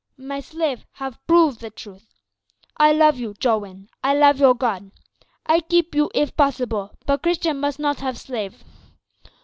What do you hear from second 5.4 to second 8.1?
I keep you if possible, but Christian must not